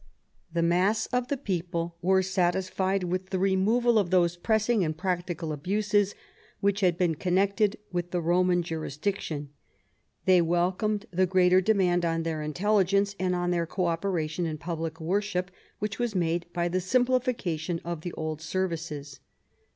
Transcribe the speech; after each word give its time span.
The 0.51 0.63
mass 0.63 1.05
of 1.13 1.27
the 1.27 1.37
people 1.37 1.95
were 2.01 2.23
satisfied 2.23 3.03
with 3.03 3.29
the 3.29 3.37
removal 3.37 3.99
of 3.99 4.09
those 4.09 4.35
pressing 4.35 4.83
and 4.83 4.97
practical 4.97 5.53
abuses 5.53 6.15
which 6.59 6.79
had 6.81 6.97
been 6.97 7.13
connected 7.13 7.77
with 7.91 8.09
the 8.09 8.19
Roman 8.19 8.63
jurisdiction. 8.63 9.49
They 10.25 10.41
welcomed 10.41 11.05
the 11.11 11.27
greater 11.27 11.61
demand 11.61 12.03
on 12.03 12.23
their 12.23 12.39
intelli 12.39 12.85
gence, 12.85 13.13
and 13.19 13.35
on 13.35 13.51
their 13.51 13.67
co 13.67 13.85
operation 13.85 14.47
in 14.47 14.57
public 14.57 14.99
worship, 14.99 15.51
which 15.77 15.99
was 15.99 16.15
made 16.15 16.47
by 16.51 16.67
the 16.67 16.81
simplification 16.81 17.79
of 17.85 18.01
the 18.01 18.13
old 18.13 18.41
services. 18.41 19.19